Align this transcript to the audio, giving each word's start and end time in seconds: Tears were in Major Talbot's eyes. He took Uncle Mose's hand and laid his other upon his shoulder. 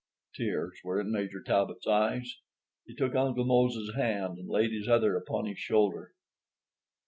Tears 0.33 0.79
were 0.83 0.99
in 0.99 1.11
Major 1.11 1.43
Talbot's 1.43 1.85
eyes. 1.85 2.37
He 2.85 2.95
took 2.95 3.13
Uncle 3.13 3.45
Mose's 3.45 3.93
hand 3.93 4.39
and 4.39 4.49
laid 4.49 4.71
his 4.71 4.87
other 4.87 5.15
upon 5.15 5.45
his 5.45 5.59
shoulder. 5.59 6.15